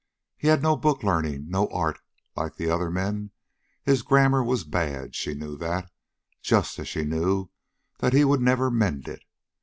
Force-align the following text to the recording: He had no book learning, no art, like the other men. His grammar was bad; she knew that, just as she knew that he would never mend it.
He 0.35 0.47
had 0.47 0.63
no 0.63 0.75
book 0.75 1.03
learning, 1.03 1.45
no 1.47 1.67
art, 1.67 1.99
like 2.35 2.55
the 2.55 2.71
other 2.71 2.89
men. 2.89 3.29
His 3.83 4.01
grammar 4.01 4.43
was 4.43 4.63
bad; 4.63 5.13
she 5.13 5.35
knew 5.35 5.55
that, 5.57 5.91
just 6.41 6.79
as 6.79 6.87
she 6.87 7.03
knew 7.03 7.51
that 7.99 8.11
he 8.13 8.25
would 8.25 8.41
never 8.41 8.71
mend 8.71 9.07
it. 9.07 9.21